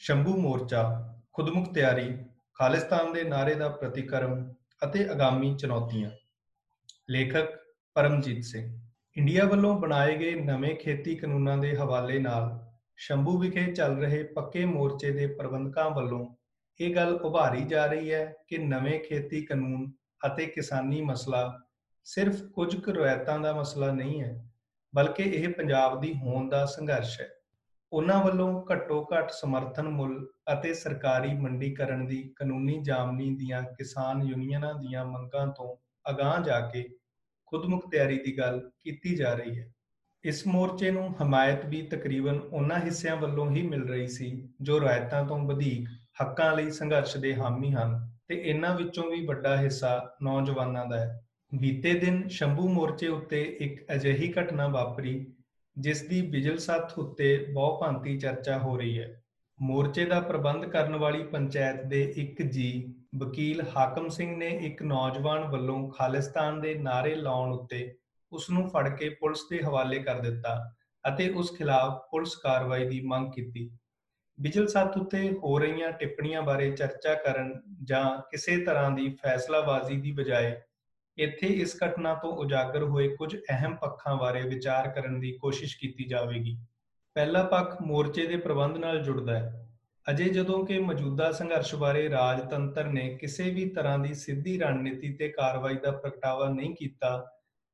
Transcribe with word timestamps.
ਸ਼ੰਭੂ 0.00 0.36
ਮੋਰਚਾ 0.36 0.82
ਖੁਦਮੁਖਤਿਆਰੀ 1.32 2.18
ਖਾਲਿਸਤਾਨ 2.54 3.12
ਦੇ 3.12 3.22
ਨਾਅਰੇ 3.24 3.54
ਦਾ 3.54 3.68
ਪ੍ਰਤੀਕਰਮ 3.68 4.54
ਅਤੇ 4.84 5.08
ਆਗਾਮੀ 5.08 5.54
ਚੁਣੌਤੀਆਂ। 5.56 6.10
ਲੇਖਕ 7.10 7.48
ਪਰਮਜੀਤ 7.94 8.44
ਸਿੰਘ। 8.44 8.80
ਇੰਡੀਆ 9.16 9.44
ਵੱਲੋਂ 9.44 9.74
ਬਣਾਏ 9.80 10.16
ਗਏ 10.16 10.34
ਨਵੇਂ 10.34 10.74
ਖੇਤੀ 10.76 11.14
ਕਾਨੂੰਨਾਂ 11.16 11.58
ਦੇ 11.58 11.76
ਹਵਾਲੇ 11.76 12.18
ਨਾਲ 12.18 12.58
ਸ਼ੰਭੂ 12.96 13.38
ਵਿਖੇ 13.38 13.72
ਚੱਲ 13.72 13.96
ਰਹੇ 13.96 14.22
ਪੱਕੇ 14.22 14.64
ਮੋਰਚੇ 14.64 15.10
ਦੇ 15.10 15.26
ਪ੍ਰਬੰਧਕਾਂ 15.26 15.90
ਵੱਲੋਂ 15.90 16.26
ਇਹ 16.80 16.94
ਗੱਲ 16.94 17.14
ਉਭਾਰੀ 17.14 17.64
ਜਾ 17.64 17.86
ਰਹੀ 17.86 18.12
ਹੈ 18.12 18.34
ਕਿ 18.48 18.58
ਨਵੇਂ 18.58 19.00
ਖੇਤੀ 19.00 19.42
ਕਾਨੂੰਨ 19.42 19.92
ਅਤੇ 20.26 20.46
ਕਿਸਾਨੀ 20.46 21.00
ਮਸਲਾ 21.02 21.58
ਸਿਰਫ 22.04 22.42
ਕੁਝ 22.42 22.76
ਕੁ 22.76 22.92
ਰਵਾਇਤਾਂ 22.92 23.38
ਦਾ 23.38 23.52
ਮਸਲਾ 23.52 23.92
ਨਹੀਂ 23.92 24.22
ਹੈ, 24.22 24.50
ਬਲਕਿ 24.94 25.22
ਇਹ 25.22 25.48
ਪੰਜਾਬ 25.48 26.00
ਦੀ 26.00 26.14
ਹੋਂਦ 26.14 26.50
ਦਾ 26.50 26.66
ਸੰਘਰਸ਼ 26.66 27.20
ਹੈ। 27.20 27.28
ਉਹਨਾਂ 27.92 28.24
ਵੱਲੋਂ 28.24 28.66
ਘੱਟੋ 28.72 29.08
ਘੱਟ 29.14 29.30
ਸਮਰਥਨ 29.30 29.88
ਮੁੱਲ 29.88 30.28
ਅਤੇ 30.52 30.74
ਸਰਕਾਰੀ 30.74 31.34
ਮੰਡੀਕਰਨ 31.34 32.06
ਦੀ 32.06 32.32
ਕਾਨੂੰਨੀ 32.36 32.82
ਜਾਮਨੀ 32.82 33.36
ਦੀਆਂ 33.36 33.62
ਕਿਸਾਨ 33.62 34.22
ਯੂਨੀਅਨਾਂ 34.22 34.74
ਦੀਆਂ 34.74 35.04
ਮੰਗਾਂ 35.04 35.46
ਤੋਂ 35.46 35.76
ਅਗਾਹ 36.10 36.42
ਜਾ 36.42 36.60
ਕੇ 36.60 36.88
ਖੁਦਮੁਖਤਿਆਰੀ 37.46 38.18
ਦੀ 38.18 38.38
ਗੱਲ 38.38 38.70
ਕੀਤੀ 38.84 39.14
ਜਾ 39.16 39.34
ਰਹੀ 39.34 39.58
ਹੈ। 39.58 39.72
ਇਸ 40.24 40.46
ਮੋਰਚੇ 40.46 40.90
ਨੂੰ 40.90 41.14
ਹਮਾਇਤ 41.22 41.66
ਵੀ 41.66 41.82
ਤਕਰੀਬਨ 41.82 42.38
ਉਹਨਾਂ 42.38 42.78
ਹਿੱਸਿਆਂ 42.78 43.16
ਵੱਲੋਂ 43.16 43.50
ਹੀ 43.50 43.62
ਮਿਲ 43.62 43.88
ਰਹੀ 43.88 44.08
ਸੀ, 44.08 44.48
ਜੋ 44.62 44.80
ਰਾਇਤਾਂ 44.80 45.24
ਤੋਂ 45.24 45.38
ਵਧੇਕ 45.38 45.88
ਹੱਕਾਂ 46.22 46.56
ਲਈ 46.56 46.70
ਸੰਘਰਸ਼ 46.70 47.16
ਦੇ 47.16 47.34
ਹਾਮੀ 47.34 47.72
ਹਨ 47.72 48.10
ਤੇ 48.28 48.34
ਇਹਨਾਂ 48.34 48.74
ਵਿੱਚੋਂ 48.74 49.10
ਵੀ 49.10 49.26
ਵੱਡਾ 49.26 49.56
ਹਿੱਸਾ 49.56 50.16
ਨੌਜਵਾਨਾਂ 50.22 50.86
ਦਾ 50.86 50.98
ਹੈ। 51.00 51.20
ਬੀਤੇ 51.54 51.92
ਦਿਨ 51.94 52.28
ਸ਼ੰਭੂ 52.28 52.68
ਮੋਰਚੇ 52.68 53.08
ਉੱਤੇ 53.08 53.42
ਇੱਕ 53.60 53.92
ਅਜਿਹੀ 53.94 54.32
ਘਟਨਾ 54.32 54.68
ਵਾਪਰੀ 54.68 55.32
ਜਿਸ 55.80 56.02
ਦੀ 56.02 56.22
ਬਿਜਲ 56.22 56.58
ਸੱਥ 56.58 56.98
ਉੱਤੇ 56.98 57.46
ਬਹੁ-ਭਾਂਤੀ 57.54 58.18
ਚਰਚਾ 58.18 58.58
ਹੋ 58.58 58.76
ਰਹੀ 58.76 59.00
ਹੈ। 59.00 59.22
ਮੋਰਚੇ 59.60 60.04
ਦਾ 60.04 60.20
ਪ੍ਰਬੰਧ 60.20 60.64
ਕਰਨ 60.64 60.96
ਵਾਲੀ 60.96 61.22
ਪੰਚਾਇਤ 61.22 61.84
ਦੇ 61.84 62.12
ਇੱਕ 62.16 62.42
ਜੀ, 62.42 62.94
ਵਕੀਲ 63.16 63.62
ਹਾਕਮ 63.76 64.08
ਸਿੰਘ 64.08 64.36
ਨੇ 64.36 64.46
ਇੱਕ 64.46 64.82
ਨੌਜਵਾਨ 64.82 65.44
ਵੱਲੋਂ 65.44 65.90
ਖਾਲਿਸਤਾਨ 65.90 66.60
ਦੇ 66.60 66.74
ਨਾਰੇ 66.74 67.14
ਲਾਉਣ 67.14 67.52
ਉੱਤੇ 67.52 67.94
ਉਸ 68.32 68.50
ਨੂੰ 68.50 68.68
ਫੜ 68.68 68.88
ਕੇ 68.88 69.08
ਪੁਲਿਸ 69.08 69.40
ਦੇ 69.50 69.62
ਹਵਾਲੇ 69.62 69.98
ਕਰ 69.98 70.18
ਦਿੱਤਾ 70.18 70.74
ਅਤੇ 71.08 71.30
ਉਸ 71.30 71.58
ਖਿਲਾਫ 71.58 72.10
ਪੁਲਿਸ 72.10 72.36
ਕਾਰਵਾਈ 72.36 72.88
ਦੀ 72.88 73.00
ਮੰਗ 73.00 73.32
ਕੀਤੀ। 73.32 73.70
ਬਿਜਲ 74.40 74.66
ਸੱਤ 74.66 74.96
ਉੱਤੇ 74.96 75.32
ਹੋ 75.44 75.58
ਰਹੀਆਂ 75.58 75.92
ਟਿੱਪਣੀਆਂ 75.92 76.42
ਬਾਰੇ 76.42 76.70
ਚਰਚਾ 76.70 77.14
ਕਰਨ 77.14 77.62
ਜਾਂ 77.84 78.22
ਕਿਸੇ 78.30 78.64
ਤਰ੍ਹਾਂ 78.64 78.90
ਦੀ 78.90 79.16
ਫੈਸਲਾਬਾਜ਼ੀ 79.22 80.00
ਦੀ 80.00 80.12
ਬਜਾਏ 80.12 80.60
ਇੱਥੇ 81.18 81.46
ਇਸ 81.46 81.76
ਘਟਨਾ 81.86 82.14
ਤੋਂ 82.14 82.30
ਉਜਾਗਰ 82.30 82.82
ਹੋਏ 82.82 83.16
ਕੁਝ 83.16 83.36
ਅਹਿਮ 83.36 83.76
ਪੱਖਾਂ 83.76 84.16
ਬਾਰੇ 84.16 84.42
ਵਿਚਾਰ 84.42 84.88
ਕਰਨ 84.88 85.20
ਦੀ 85.20 85.32
ਕੋਸ਼ਿਸ਼ 85.32 85.78
ਕੀਤੀ 85.78 86.04
ਜਾਵੇਗੀ। 86.04 86.58
ਪਹਿਲਾ 87.14 87.42
ਪੱਖ 87.42 87.82
ਮੋਰਚੇ 87.82 88.26
ਦੇ 88.26 88.36
ਪ੍ਰਬੰਧ 88.36 88.76
ਨਾਲ 88.76 89.02
ਜੁੜਦਾ 89.02 89.38
ਹੈ। 89.38 89.68
ਅਜੇ 90.10 90.24
ਜਦੋਂ 90.24 90.66
ਕਿ 90.66 90.78
ਮੌਜੂਦਾ 90.78 91.32
ਸੰਘਰਸ਼ 91.32 91.74
ਬਾਰੇ 91.74 92.10
ਰਾਜਤੰਤਰ 92.10 92.84
ਨੇ 92.84 93.18
ਕਿਸੇ 93.20 93.50
ਵੀ 93.50 93.68
ਤਰ੍ਹਾਂ 93.68 93.98
ਦੀ 93.98 94.14
ਸਿੱਧੀ 94.14 94.58
ਰਣਨੀਤੀ 94.58 95.12
ਤੇ 95.12 95.28
ਕਾਰਵਾਈ 95.28 95.74
ਦਾ 95.74 95.90
ਪ੍ਰਗਟਾਵਾ 95.90 96.48
ਨਹੀਂ 96.48 96.74
ਕੀਤਾ, 96.74 97.26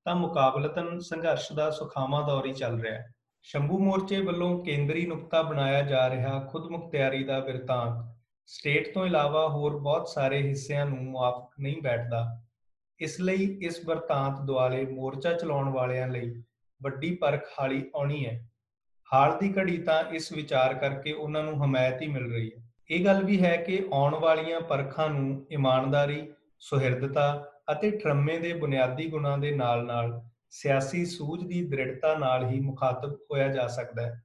ਤਾਂ 0.04 0.14
ਮੁਕਾਬਲਤਨ 0.14 0.98
ਸੰਘਰਸ਼ 1.00 1.52
ਦਾ 1.52 1.70
ਸੁਖਾਵਾਂ 1.70 2.26
ਦੌਰ 2.26 2.46
ਹੀ 2.46 2.52
ਚੱਲ 2.52 2.80
ਰਿਹਾ 2.80 2.94
ਹੈ। 2.94 3.12
ਸ਼ੰਭੂ 3.42 3.78
ਮੋਰਚੇ 3.78 4.20
ਵੱਲੋਂ 4.20 4.64
ਕੇਂਦਰੀ 4.64 5.06
ਨੁਕਤਾ 5.06 5.42
ਬਣਾਇਆ 5.42 5.82
ਜਾ 5.82 6.10
ਰਿਹਾ 6.10 6.38
ਖੁਦਮੁਖਤਿਆਰੀ 6.38 7.24
ਦਾ 7.24 7.38
ਵਿਰਤਾਂਤ 7.38 8.16
ਸਟੇਟ 8.46 8.94
ਤੋਂ 8.94 9.06
ਇਲਾਵਾ 9.06 9.48
ਹੋਰ 9.48 9.78
ਬਹੁਤ 9.78 10.08
ਸਾਰੇ 10.08 10.42
ਹਿੱਸਿਆਂ 10.42 10.86
ਨੂੰ 10.86 10.98
ਮੁਆਫਕ 10.98 11.60
ਨਹੀਂ 11.60 11.82
ਬੈਠਦਾ। 11.82 12.42
ਇਸ 13.00 13.20
ਲਈ 13.20 13.58
ਇਸ 13.62 13.80
ਵਰਤਾਂਤ 13.84 14.40
ਦੁਆਲੇ 14.40 14.86
ਮੋਰਚਾ 14.86 15.32
ਚਲਾਉਣ 15.32 15.68
ਵਾਲਿਆਂ 15.68 16.08
ਲਈ 16.08 16.42
ਵੱਡੀ 16.82 17.14
ਪਰਖ 17.14 17.48
ਹਾਲੀ 17.60 17.90
ਆਉਣੀ 17.96 18.26
ਹੈ। 18.26 18.50
ਹਾਲ 19.12 19.38
ਦੀ 19.38 19.54
ਘੜੀ 19.58 19.78
ਤਾਂ 19.78 20.04
ਇਸ 20.04 20.32
ਵਿਚਾਰ 20.32 20.74
ਕਰਕੇ 20.74 21.12
ਉਹਨਾਂ 21.12 21.42
ਨੂੰ 21.42 21.64
ਹਮਾਇਤ 21.64 22.02
ਹੀ 22.02 22.08
ਮਿਲ 22.08 22.32
ਰਹੀ 22.32 22.52
ਹੈ। 22.56 22.70
ਇਹ 22.90 23.04
ਗੱਲ 23.04 23.24
ਵੀ 23.24 23.44
ਹੈ 23.44 23.56
ਕਿ 23.56 23.88
ਆਉਣ 23.92 24.14
ਵਾਲੀਆਂ 24.14 24.60
ਪਰਖਾਂ 24.60 25.08
ਨੂੰ 25.08 25.46
ਇਮਾਨਦਾਰੀ, 25.50 26.32
ਸੁਹਿਰਦਤਾ 26.58 27.50
ਅਤੇ 27.72 27.90
ਠਰਮੇ 27.90 28.38
ਦੇ 28.38 28.52
ਬੁਨਿਆਦੀ 28.52 29.08
ਗੁਣਾਂ 29.08 29.38
ਦੇ 29.38 29.50
ਨਾਲ-ਨਾਲ 29.50 30.22
ਸਿਆਸੀ 30.50 31.04
ਸੂਝ 31.04 31.46
ਦੀ 31.46 31.68
ਦ੍ਰਿੜਤਾ 31.68 32.18
ਨਾਲ 32.18 32.48
ਹੀ 32.48 32.60
ਮੁਖਾਤਬ 32.60 33.18
ਹੋਇਆ 33.32 33.48
ਜਾ 33.48 33.66
ਸਕਦਾ 33.66 34.02
ਹੈ। 34.02 34.22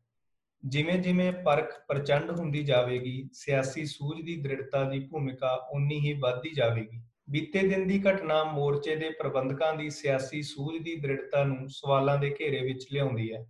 ਜਿਵੇਂ-ਜਿਵੇਂ 0.65 1.31
ਪਰਖ 1.31 1.85
ਪ੍ਰਚੰਡ 1.87 2.31
ਹੁੰਦੀ 2.31 2.63
ਜਾਵੇਗੀ, 2.63 3.29
ਸਿਆਸੀ 3.33 3.85
ਸੂਝ 3.85 4.25
ਦੀ 4.25 4.41
ਦ੍ਰਿੜਤਾ 4.41 4.83
ਦੀ 4.83 4.99
ਭੂਮਿਕਾ 4.99 5.67
ਉਨੀ 5.71 5.99
ਹੀ 5.99 6.13
ਵੱਧਦੀ 6.13 6.49
ਜਾਵੇਗੀ। 6.49 7.01
ਬੀਤੇ 7.29 7.59
ਦਿਨ 7.59 7.87
ਦੀ 7.87 8.01
ਘਟਨਾ 8.03 8.43
ਮੋਰਚੇ 8.43 8.95
ਦੇ 8.95 9.09
ਪ੍ਰਬੰਧਕਾਂ 9.09 9.73
ਦੀ 9.73 9.89
ਸਿਆਸੀ 9.89 10.41
ਸੂਝ 10.41 10.81
ਦੀ 10.83 10.95
ਦ੍ਰਿੜਤਾ 10.95 11.43
ਨੂੰ 11.43 11.67
ਸਵਾਲਾਂ 11.69 12.17
ਦੇ 12.17 12.35
ਘੇਰੇ 12.39 12.59
ਵਿੱਚ 12.59 12.85
ਲਿਆਉਂਦੀ 12.93 13.33
ਹੈ, 13.33 13.45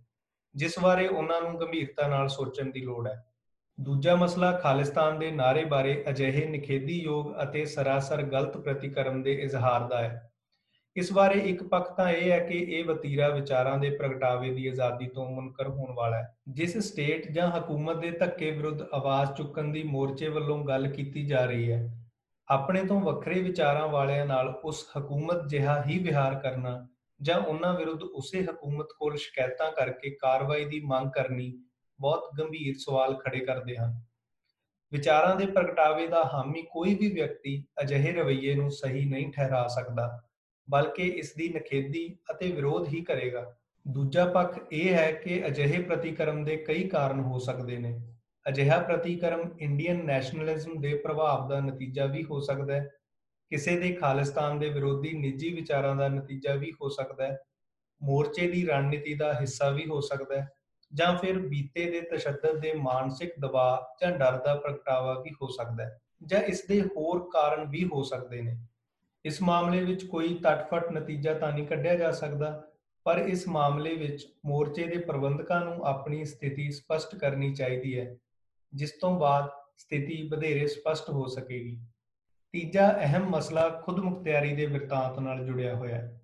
ਜਿਸ 0.54 0.78
ਬਾਰੇ 0.78 1.06
ਉਹਨਾਂ 1.08 1.40
ਨੂੰ 1.42 1.60
ਗੰਭੀਰਤਾ 1.60 2.08
ਨਾਲ 2.08 2.28
ਸੋਚਣ 2.28 2.70
ਦੀ 2.70 2.80
ਲੋੜ 2.80 3.06
ਹੈ। 3.08 3.22
ਦੂਜਾ 3.78 4.14
ਮਸਲਾ 4.16 4.50
ਖਾਲਿਸਤਾਨ 4.52 5.18
ਦੇ 5.18 5.30
ਨਾਰੇ 5.30 5.64
ਬਾਰੇ 5.64 6.02
ਅਜਿਹੇ 6.10 6.44
ਨਿਖੇਧੀਯੋਗ 6.46 7.32
ਅਤੇ 7.42 7.64
ਸਰਾਸਰ 7.64 8.22
ਗਲਤ 8.22 8.56
ਪ੍ਰਤੀਕਰਮ 8.56 9.22
ਦੇ 9.22 9.32
ਇਜ਼ਹਾਰ 9.32 9.88
ਦਾ 9.88 10.02
ਹੈ। 10.02 10.30
ਇਸ 10.96 11.12
ਬਾਰੇ 11.12 11.38
ਇੱਕ 11.40 11.62
ਪੱਖ 11.62 11.92
ਤਾਂ 11.96 12.08
ਇਹ 12.10 12.30
ਹੈ 12.30 12.38
ਕਿ 12.38 12.58
ਇਹ 12.70 12.84
ਵਤੀਰਾ 12.84 13.28
ਵਿਚਾਰਾਂ 13.28 13.78
ਦੇ 13.78 13.90
ਪ੍ਰਗਟਾਵੇ 13.90 14.50
ਦੀ 14.50 14.66
ਆਜ਼ਾਦੀ 14.66 15.06
ਤੋਂ 15.06 15.26
ਮੁਨਕਰ 15.30 15.68
ਹੋਣ 15.68 15.94
ਵਾਲਾ 15.94 16.16
ਹੈ। 16.16 16.34
ਜਿਸ 16.48 16.76
ਸਟੇਟ 16.78 17.30
ਜਾਂ 17.32 17.50
ਹਕੂਮਤ 17.50 17.96
ਦੇ 17.96 18.10
ਧੱਕੇ 18.10 18.50
ਵਿਰੁੱਧ 18.50 18.82
ਆਵਾਜ਼ 18.82 19.32
ਚੁੱਕਣ 19.32 19.72
ਦੀ 19.72 19.82
ਮੋਰਚੇ 19.82 20.28
ਵੱਲੋਂ 20.28 20.64
ਗੱਲ 20.66 20.88
ਕੀਤੀ 20.88 21.26
ਜਾ 21.26 21.44
ਰਹੀ 21.44 21.70
ਹੈ 21.72 21.80
ਆਪਣੇ 22.50 22.82
ਤੋਂ 22.84 23.00
ਵੱਖਰੇ 23.00 23.40
ਵਿਚਾਰਾਂ 23.40 23.86
ਵਾਲਿਆਂ 23.88 24.26
ਨਾਲ 24.26 24.48
ਉਸ 24.64 24.86
ਹਕੂਮਤ 24.98 25.46
ਜਿਹਾ 25.48 25.82
ਹੀ 25.84 25.98
ਵਿਹਾਰ 25.98 26.34
ਕਰਨਾ 26.34 26.88
ਜਾਂ 27.20 27.38
ਉਹਨਾਂ 27.40 27.72
ਵਿਰੁੱਧ 27.74 28.02
ਉਸੇ 28.02 28.42
ਹਕੂਮਤ 28.42 28.86
ਕੋਲ 28.98 29.16
ਸ਼ਿਕਾਇਤਾਂ 29.16 29.70
ਕਰਕੇ 29.72 30.10
ਕਾਰਵਾਈ 30.10 30.64
ਦੀ 30.64 30.80
ਮੰਗ 30.80 31.10
ਕਰਨੀ 31.10 31.52
ਬਹੁਤ 32.00 32.28
ਗੰਭੀਰ 32.38 32.74
ਸਵਾਲ 32.78 33.14
ਖੜੇ 33.14 33.40
ਕਰਦੇ 33.40 33.76
ਹਨ। 33.76 34.00
ਵਿਚਾਰਾਂ 34.92 35.36
ਦੇ 35.36 35.46
ਪ੍ਰਗਟਾਵੇ 35.46 36.06
ਦਾ 36.06 36.22
ਹਾਮੀ 36.24 36.62
ਕੋਈ 36.62 36.94
ਵੀ 36.94 37.08
ਵਿਅਕਤੀ 37.08 37.62
ਅਜਿਹੇ 37.82 38.12
ਰਵੱਈਏ 38.12 38.54
ਨੂੰ 38.54 38.70
ਸਹੀ 38.70 39.04
ਨਹੀਂ 39.04 39.32
ਠਹਿਰਾ 39.32 39.66
ਸਕਦਾ, 39.68 40.22
ਬਲਕਿ 40.68 41.02
ਇਸ 41.02 41.34
ਦੀ 41.34 41.48
ਨਖੇਦੀ 41.48 42.06
ਅਤੇ 42.30 42.50
ਵਿਰੋਧ 42.52 42.88
ਹੀ 42.88 43.04
ਕਰੇਗਾ। 43.04 43.44
ਦੂਜਾ 43.86 44.24
ਪੱਖ 44.24 44.58
ਇਹ 44.72 44.94
ਹੈ 44.94 45.10
ਕਿ 45.12 45.46
ਅਜਿਹੇ 45.46 45.82
ਪ੍ਰਤੀਕਰਮ 45.82 46.44
ਦੇ 46.44 46.56
ਕਈ 46.56 46.88
ਕਾਰਨ 46.88 47.20
ਹੋ 47.20 47.38
ਸਕਦੇ 47.38 47.78
ਨੇ। 47.78 47.98
ਅਜਿਹਾ 48.46 48.78
ਪ੍ਰਤੀਕਰਮ 48.78 49.48
ਇੰਡੀਅਨ 49.60 50.04
ਨੈਸ਼ਨਲਿਜ਼ਮ 50.04 50.80
ਦੇ 50.80 50.94
ਪ੍ਰਭਾਵ 50.94 51.48
ਦਾ 51.48 51.60
ਨਤੀਜਾ 51.60 52.06
ਵੀ 52.06 52.24
ਹੋ 52.24 52.40
ਸਕਦਾ 52.40 52.74
ਹੈ। 52.74 52.88
ਕਿਸੇ 53.50 53.78
ਦੇ 53.78 53.92
ਖਾਲਿਸਤਾਨ 53.92 54.58
ਦੇ 54.58 54.68
ਵਿਰੋਧੀ 54.68 55.12
ਨਿੱਜੀ 55.12 55.52
ਵਿਚਾਰਾਂ 55.54 55.94
ਦਾ 55.96 56.08
ਨਤੀਜਾ 56.08 56.54
ਵੀ 56.54 56.72
ਹੋ 56.72 56.88
ਸਕਦਾ 56.88 57.26
ਹੈ। 57.26 57.38
ਮੋਰਚੇ 58.00 58.50
ਦੀ 58.50 58.64
ਰਣਨੀਤੀ 58.66 59.14
ਦਾ 59.14 59.32
ਹਿੱਸਾ 59.40 59.68
ਵੀ 59.70 59.86
ਹੋ 59.86 60.00
ਸਕਦਾ 60.00 60.40
ਹੈ 60.40 60.48
ਜਾਂ 60.92 61.16
ਫਿਰ 61.16 61.38
ਬੀਤੇ 61.38 61.84
ਦੇ 61.90 62.00
ਤਸ਼ੱਦਦ 62.00 62.60
ਦੇ 62.60 62.72
ਮਾਨਸਿਕ 62.74 63.32
ਦਬਾਅ 63.40 63.96
ਜਾਂ 64.00 64.10
ਡਰ 64.18 64.38
ਦਾ 64.38 64.54
ਪ੍ਰਗਟਾਵਾ 64.54 65.18
ਵੀ 65.20 65.30
ਹੋ 65.42 65.48
ਸਕਦਾ 65.48 65.84
ਹੈ 65.84 65.98
ਜਾਂ 66.26 66.40
ਇਸ 66.42 66.64
ਦੇ 66.64 66.80
ਹੋਰ 66.82 67.28
ਕਾਰਨ 67.32 67.68
ਵੀ 67.70 67.84
ਹੋ 67.84 68.02
ਸਕਦੇ 68.02 68.40
ਨੇ। 68.42 68.56
ਇਸ 69.24 69.42
ਮਾਮਲੇ 69.42 69.84
ਵਿੱਚ 69.84 70.04
ਕੋਈ 70.04 70.34
ਤਟਫਟ 70.34 70.90
ਨਤੀਜਾ 70.92 71.34
ਤਾਂ 71.34 71.52
ਨਹੀਂ 71.52 71.66
ਕੱਢਿਆ 71.66 71.94
ਜਾ 71.94 72.10
ਸਕਦਾ, 72.12 72.62
ਪਰ 73.06 73.18
ਇਸ 73.18 73.46
ਮਾਮਲੇ 73.48 73.94
ਵਿੱਚ 73.94 74.26
ਮੋਰਚੇ 74.46 74.86
ਦੇ 74.86 74.98
ਪ੍ਰਬੰਧਕਾਂ 74.98 75.60
ਨੂੰ 75.64 75.84
ਆਪਣੀ 75.84 76.24
ਸਥਿਤੀ 76.24 76.70
ਸਪਸ਼ਟ 76.70 77.14
ਕਰਨੀ 77.14 77.54
ਚਾਹੀਦੀ 77.54 77.98
ਹੈ। 77.98 78.16
ਜਿਸ 78.72 78.90
ਤੋਂ 79.00 79.18
ਬਾਅਦ 79.20 79.48
ਸਥਿਤੀ 79.76 80.22
ਵਧੇਰੇ 80.28 80.66
ਸਪਸ਼ਟ 80.66 81.10
ਹੋ 81.10 81.26
ਸਕੇਗੀ। 81.26 81.78
ਤੀਜਾ 82.54 82.88
ਅਹਿਮ 82.98 83.28
ਮਸਲਾ 83.30 83.68
ਖੁਦਮੁਖਤਿਆਰੀ 83.68 84.54
ਦੇ 84.56 84.66
ਵਿਰਤਾਂਤ 84.66 85.18
ਨਾਲ 85.18 85.44
ਜੁੜਿਆ 85.46 85.74
ਹੋਇਆ 85.74 85.96
ਹੈ। 85.96 86.20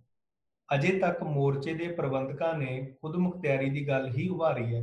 ਅਜੇ 0.68 0.98
ਤੱਕ 0.98 1.22
ਮੋਰਚੇ 1.22 1.74
ਦੇ 1.74 1.88
ਪ੍ਰਬੰਧਕਾਂ 1.88 2.52
ਨੇ 2.54 2.96
ਖੁਦਮੁਖਤਿਆਰੀ 3.02 3.70
ਦੀ 3.70 3.86
ਗੱਲ 3.88 4.08
ਹੀ 4.08 4.28
ਉਭਾਰੀ 4.28 4.74
ਹੈ, 4.74 4.82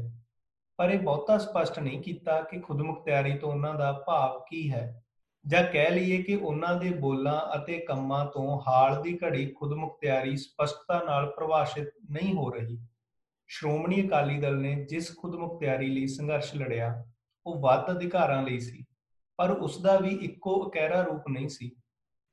ਪਰ 0.80 0.90
ਇਹ 0.90 1.00
ਬਹੁਤਾ 1.00 1.38
ਸਪਸ਼ਟ 1.38 1.80
ਨਹੀਂ 1.80 2.02
ਕੀਤਾ 2.02 2.42
ਕਿ 2.42 2.60
ਖੁਦਮੁਖਤਿਆਰੀ 2.60 3.38
ਤੋਂ 3.38 3.52
ਉਹਨਾਂ 3.52 3.74
ਦਾ 3.74 3.92
ਭਾਵ 4.08 4.40
ਕੀ 4.50 4.72
ਹੈ, 4.72 5.04
ਜਾਂ 5.46 5.64
ਕਹਿ 5.64 5.90
ਲਈਏ 5.92 6.22
ਕਿ 6.24 6.36
ਉਹਨਾਂ 6.36 6.76
ਦੇ 6.76 6.90
ਬੋਲਾਂ 6.90 7.40
ਅਤੇ 7.58 7.78
ਕੰਮਾਂ 7.80 8.26
ਤੋਂ 8.26 8.62
ਹਾਲ 8.68 9.02
ਦੀ 9.02 9.18
ਘੜੀ 9.24 9.46
ਖੁਦਮੁਖਤਿਆਰੀ 9.60 10.36
ਸਪਸ਼ਟਤਾ 10.38 11.02
ਨਾਲ 11.06 11.32
ਪ੍ਰਭਾਸ਼ਿਤ 11.32 11.90
ਨਹੀਂ 12.12 12.34
ਹੋ 12.34 12.50
ਰਹੀ। 12.50 12.78
ਸ਼੍ਰੋਮਣੀ 13.50 14.08
ਅਕਾਲੀ 14.08 14.40
ਦਲ 14.40 14.58
ਨੇ 14.58 14.76
ਜਿਸ 14.86 15.12
ਖੁਦਮੁਖਤਿਆਰੀ 15.18 15.88
ਲਈ 15.88 16.08
ਸੰਘਰਸ਼ 16.08 16.56
ਲੜਿਆ 16.56 17.04
ਉਹ 17.47 17.61
ਵੱਧ 17.61 17.91
ਅਧਿਕਾਰਾਂ 17.91 18.43
ਲਈ 18.43 18.59
ਸੀ 18.61 18.85
ਪਰ 19.39 19.51
ਉਸ 19.51 19.81
ਦਾ 19.83 19.97
ਵੀ 19.97 20.19
ਇੱਕੋ 20.23 20.55
ਅਕੈਰਾ 20.69 21.03
ਰੂਪ 21.03 21.29
ਨਹੀਂ 21.29 21.49
ਸੀ 21.49 21.71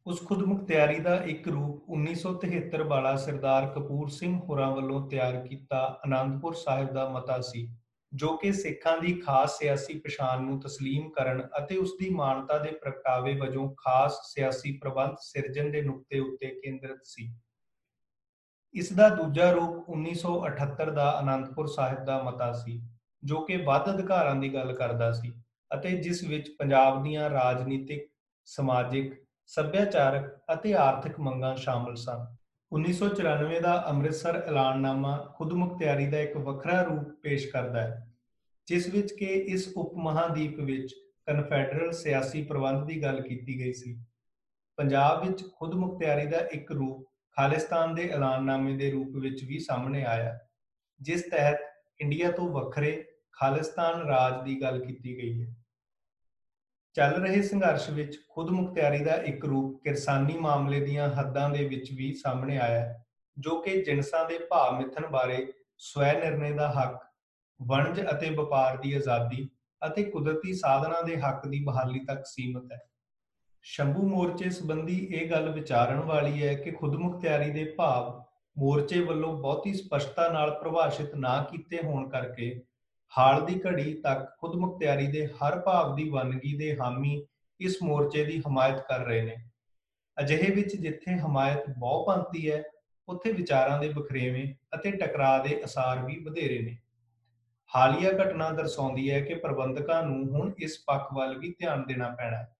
ਉਸ 0.05 0.21
ਖੁਦਮੁਖਤਿਆਰੀ 0.27 0.99
ਦਾ 0.99 1.15
ਇੱਕ 1.25 1.47
ਰੂਪ 1.47 1.91
1973 1.91 2.83
ਵਾਲਾ 2.87 3.15
ਸਰਦਾਰ 3.15 3.65
ਕਪੂਰ 3.75 4.09
ਸਿੰਘ 4.09 4.35
ਹੋਰਾਂ 4.39 4.69
ਵੱਲੋਂ 4.71 5.07
ਤਿਆਰ 5.09 5.37
ਕੀਤਾ 5.47 5.79
ਆਨੰਦਪੁਰ 6.05 6.55
ਸਾਹਿਬ 6.55 6.91
ਦਾ 6.93 7.07
ਮਤਾ 7.09 7.39
ਸੀ 7.41 7.67
ਜੋ 8.11 8.35
ਕਿ 8.37 8.51
ਸਿੱਖਾਂ 8.51 8.97
ਦੀ 8.97 9.13
ਖਾਸ 9.21 9.57
ਸਿਆਸੀ 9.59 9.97
ਪਛਾਣ 9.99 10.41
ਨੂੰ 10.41 10.59
تسلیم 10.59 11.09
ਕਰਨ 11.11 11.41
ਅਤੇ 11.57 11.77
ਉਸ 11.77 11.91
ਦੀ 11.99 12.09
ਮਾਨਤਾ 12.09 12.57
ਦੇ 12.57 12.71
ਪ੍ਰਗਟਾਵੇ 12.71 13.33
ਵਜੋਂ 13.39 13.67
ਖਾਸ 13.75 14.19
ਸਿਆਸੀ 14.25 14.77
ਪ੍ਰਬੰਧ 14.77 15.17
ਸਿਰਜਣ 15.21 15.71
ਦੇ 15.71 15.81
ਨੁਕਤੇ 15.81 16.19
ਉੱਤੇ 16.19 16.53
ਕੇਂਦਰਿਤ 16.61 17.05
ਸੀ 17.05 17.31
ਇਸ 18.75 18.93
ਦਾ 18.93 19.09
ਦੂਜਾ 19.09 19.51
ਰੂਪ 19.51 19.89
1978 19.91 20.93
ਦਾ 20.93 21.09
ਆਨੰਦਪੁਰ 21.11 21.67
ਸਾਹਿਬ 21.67 22.05
ਦਾ 22.05 22.21
ਮਤਾ 22.23 22.51
ਸੀ 22.53 22.79
ਜੋ 23.22 23.40
ਕਿ 23.40 23.56
ਵੱਧ 23.56 23.90
ਅਧਿਕਾਰਾਂ 23.90 24.34
ਦੀ 24.36 24.52
ਗੱਲ 24.54 24.72
ਕਰਦਾ 24.72 25.10
ਸੀ 25.12 25.32
ਅਤੇ 25.70 25.90
ਜਿਸ 25.96 26.22
ਵਿੱਚ 26.24 26.50
ਪੰਜਾਬ 26.58 27.02
ਦੀਆਂ 27.04 27.28
ਰਾਜਨੀਤਿਕ, 27.30 28.08
ਸਮਾਜਿਕ, 28.48 29.14
ਸੱਭਿਆਚਾਰਕ 29.46 30.38
ਅਤੇ 30.52 30.74
ਆਰਥਿਕ 30.74 31.18
ਮੰਗਾਂ 31.20 31.54
ਸ਼ਾਮਲ 31.56 31.94
ਸਨ। 31.94 32.26
1994 32.72 33.60
ਦਾ 33.60 33.74
ਅੰਮ੍ਰਿਤਸਰ 33.88 34.36
ਐਲਾਨਨਾਮਾ 34.38 35.16
ਖੁਦਮੁਖਤਿਆਰੀ 35.36 36.06
ਦਾ 36.06 36.20
ਇੱਕ 36.20 36.36
ਵੱਖਰਾ 36.36 36.80
ਰੂਪ 36.82 37.08
ਪੇਸ਼ 37.22 37.46
ਕਰਦਾ 37.48 37.82
ਹੈ, 37.82 38.06
ਜਿਸ 38.68 38.88
ਵਿੱਚ 38.88 39.12
ਕਿ 39.12 39.26
ਇਸ 39.26 39.68
ਉਪ 39.76 39.94
ਮਹਾਦੀਪ 39.96 40.58
ਵਿੱਚ 40.60 40.94
ਕਨਫੈਡਰਲ 41.26 41.92
ਸਿਆਸੀ 41.92 42.42
ਪ੍ਰਬੰਧ 42.42 42.86
ਦੀ 42.86 43.02
ਗੱਲ 43.02 43.20
ਕੀਤੀ 43.20 43.58
ਗਈ 43.58 43.72
ਸੀ। 43.72 43.94
ਪੰਜਾਬ 44.78 45.24
ਵਿੱਚ 45.26 45.44
ਖੁਦ 45.58 45.74
ਮੁਖਤਿਆਰੀ 45.74 46.26
ਦਾ 46.26 46.38
ਇੱਕ 46.52 46.72
ਰੂਪ 46.72 47.04
ਖਾਲਿਸਤਾਨ 47.36 47.94
ਦੇ 47.94 48.08
ਐਲਾਨਨਾਮੇ 48.08 48.76
ਦੇ 48.76 48.90
ਰੂਪ 48.90 49.16
ਵਿੱਚ 49.16 49.44
ਵੀ 49.44 49.58
ਸਾਹਮਣੇ 49.58 50.04
ਆਇਆ, 50.04 50.38
ਜਿਸ 51.00 51.22
ਤਹਿਤ 51.22 51.58
ਇੰਡੀਆ 52.00 52.30
ਤੋਂ 52.30 52.48
ਵੱਖਰੇ 52.48 53.04
ਖਾਲਿਸਤਾਨ 53.32 54.06
ਰਾਜ 54.06 54.44
ਦੀ 54.44 54.60
ਗੱਲ 54.62 54.84
ਕੀਤੀ 54.84 55.16
ਗਈ 55.16 55.42
ਹੈ। 55.42 55.54
ਚੱਲ 56.94 57.12
ਰਹੇ 57.12 57.42
ਸੰਘਰਸ਼ 57.42 57.90
ਵਿੱਚ 57.90 58.16
ਖੁਦ 58.28 58.50
ਮੁਖਤਿਆਰੀ 58.50 58.98
ਦਾ 58.98 59.14
ਇੱਕ 59.14 59.44
ਰੂਪ 59.44 59.82
ਕਿਰਸਾਨੀ 59.82 60.36
ਮਾਮਲੇ 60.38 60.80
ਦੀਆਂ 60.80 61.08
ਹੱਦਾਂ 61.10 61.50
ਦੇ 61.50 61.64
ਵਿੱਚ 61.68 61.92
ਵੀ 61.92 62.12
ਸਾਹਮਣੇ 62.12 62.58
ਆਇਆ 62.58 62.80
ਹੈ, 62.80 63.06
ਜੋ 63.38 63.60
ਕਿ 63.60 63.82
ਜਿਨਸਾਂ 63.82 64.24
ਦੇ 64.28 64.38
ਭਾਅ 64.38 64.72
ਮਿੱਥਣ 64.72 65.06
ਬਾਰੇ 65.06 65.52
ਸਵੈ 65.78 66.12
ਨਿਰਣੇ 66.12 66.52
ਦਾ 66.52 66.70
ਹੱਕ, 66.70 66.98
ਵਣਜ 67.62 68.00
ਅਤੇ 68.12 68.30
ਵਪਾਰ 68.30 68.76
ਦੀ 68.76 68.92
ਆਜ਼ਾਦੀ 68.92 69.48
ਅਤੇ 69.82 70.04
ਕੁਦਰਤੀ 70.04 70.52
ਸਾਧਨਾਂ 70.52 71.02
ਦੇ 71.02 71.20
ਹੱਕ 71.20 71.46
ਦੀ 71.48 71.64
ਬਹਾਲੀ 71.64 72.00
ਤੱਕ 72.04 72.22
ਸੀਮਤ 72.26 72.72
ਹੈ। 72.72 72.78
ਸ਼ੰਭੂ 73.62 74.08
ਮੋਰਚੇ 74.08 74.50
ਸੰਬੰਧੀ 74.50 74.98
ਇਹ 75.06 75.30
ਗੱਲ 75.30 75.48
ਵਿਚਾਰਨ 75.48 76.00
ਵਾਲੀ 76.00 76.48
ਹੈ 76.48 76.54
ਕਿ 76.54 76.70
ਖੁਦਮੁਖਤਿਆਰੀ 76.70 77.50
ਦੇ 77.50 77.64
ਭਾਵ 77.78 78.24
ਮੋਰਚੇ 78.58 79.00
ਵੱਲੋਂ 79.00 79.32
ਬਹੁਤੀ 79.38 79.74
ਸਪਸ਼ਟਤਾ 79.74 80.28
ਨਾਲ 80.28 80.50
ਪ੍ਰਭਾਸ਼ਿਤ 80.50 81.14
ਨਾ 81.14 81.42
ਕੀਤੇ 81.42 81.78
ਹੋਣ 81.84 82.08
ਕਰਕੇ 82.08 82.62
ਹਾਲ 83.18 83.46
ਦੀ 83.46 83.60
ਘੜੀ 83.66 83.94
ਤੱਕ 83.94 84.30
ਖੁਦਮੁਖਤਿਆਰੀ 84.38 85.06
ਦੇ 85.06 85.26
ਹਰ 85.26 85.60
ਭਾਵ 85.60 85.96
ਦੀ 85.96 86.08
ਵੰਨਗੀ 86.10 86.56
ਦੇ 86.56 86.76
ਹਾਮੀ 86.76 87.26
ਇਸ 87.60 87.76
ਮੋਰਚੇ 87.82 88.24
ਦੀ 88.24 88.42
ਹਮਾਇਤ 88.48 88.78
ਕਰ 88.78 88.98
ਰਹੇ 88.98 89.22
ਨੇ। 89.22 89.36
ਅਜਿਹੇ 90.20 90.50
ਵਿੱਚ 90.50 90.76
ਜਿੱਥੇ 90.76 91.14
ਹਮਾਇਤ 91.14 91.70
ਬਹੁਪੰਥੀ 91.78 92.50
ਹੈ, 92.50 92.62
ਉੱਥੇ 93.08 93.32
ਵਿਚਾਰਾਂ 93.32 93.78
ਦੇ 93.78 93.88
ਬਖਰੇਵੇਂ 93.88 94.54
ਅਤੇ 94.74 94.90
ਟਕਰਾਅ 94.90 95.44
ਦੇ 95.44 95.64
ਅਸਾਰ 95.64 96.04
ਵੀ 96.06 96.18
ਵਧੇਰੇ 96.18 96.58
ਨੇ। 96.58 96.76
ਹਾਲੀਆ 97.76 98.10
ਘਟਨਾ 98.10 98.50
ਦਰਸਾਉਂਦੀ 98.50 99.10
ਹੈ 99.10 99.20
ਕਿ 99.20 99.34
ਪ੍ਰਬੰਧਕਾਂ 99.34 100.02
ਨੂੰ 100.02 100.28
ਹੁਣ 100.28 100.52
ਇਸ 100.58 100.78
ਪੱਖ 100.86 101.08
ਵੱਲ 101.14 101.38
ਵੀ 101.38 101.54
ਧਿਆਨ 101.58 101.84
ਦੇਣਾ 101.86 102.08
ਪੈਣਾ 102.08 102.36
ਹੈ। 102.36 102.56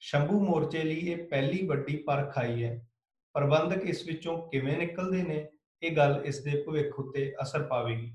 ਸ਼ੰਭੂ 0.00 0.40
ਮੋਰਚੇ 0.40 0.82
ਲਈ 0.82 0.98
ਇਹ 0.98 1.28
ਪਹਿਲੀ 1.28 1.66
ਵੱਡੀ 1.66 1.96
ਪਰਖ 1.96 2.38
ਆਈ 2.38 2.64
ਹੈ। 2.64 2.86
ਪ੍ਰਬੰਧਕ 3.34 3.82
ਇਸ 3.84 4.06
ਵਿੱਚੋਂ 4.06 4.50
ਕਿਵੇਂ 4.50 4.78
ਨਿਕਲਦੇ 4.78 5.22
ਨੇ, 5.22 5.48
ਇਹ 5.82 5.96
ਗੱਲ 5.96 6.22
ਇਸ 6.24 6.44
ਦੇ 6.44 6.64
ਭਵਿੱਖ 6.66 6.98
ਉੱਤੇ 6.98 7.34
ਅਸਰ 7.42 7.62
ਪਾਵੇਗੀ। 7.62 8.14